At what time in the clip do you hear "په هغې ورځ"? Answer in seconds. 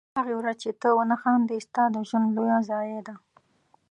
0.13-0.55